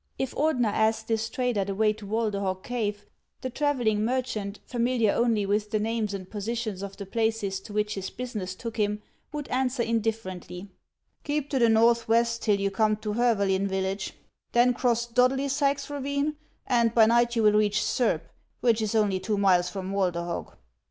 [0.17, 3.05] If Ordeuer asked this trader the way to Walderhog cave,
[3.41, 7.93] the travelling merchant, familiar only with the names and positions of the places to which
[7.93, 10.69] his business took him, would answer indifferently:"
[11.23, 14.13] Keep to the northwest till you come to Hervalyn village,
[14.53, 18.23] then cross Dodlvsax ravine, and by night you will reach Surb,
[18.59, 20.57] which is only two miles from Walderhog."